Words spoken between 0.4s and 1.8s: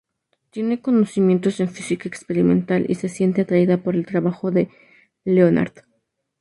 Tiene conocimientos en